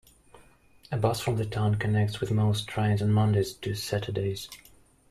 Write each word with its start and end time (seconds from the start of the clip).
A 0.91 0.97
bus 0.97 1.19
from 1.19 1.35
the 1.37 1.45
town 1.45 1.75
connects 1.75 2.19
with 2.19 2.31
most 2.31 2.67
trains 2.67 3.03
on 3.03 3.13
Mondays 3.13 3.53
to 3.53 3.75
Saturdays. 3.75 4.49